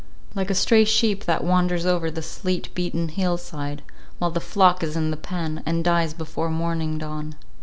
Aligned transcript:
Like 0.33 0.49
a 0.49 0.55
stray 0.55 0.83
sheep 0.83 1.25
that 1.25 1.43
wanders 1.43 1.85
over 1.85 2.09
the 2.09 2.23
sleet 2.23 2.73
beaten 2.73 3.09
hill 3.09 3.37
side, 3.37 3.83
while 4.17 4.31
the 4.31 4.39
flock 4.39 4.81
is 4.81 4.95
in 4.97 5.11
the 5.11 5.15
pen, 5.15 5.61
and 5.63 5.83
dies 5.83 6.15
before 6.15 6.49
morning 6.49 6.97
dawn. 6.97 7.35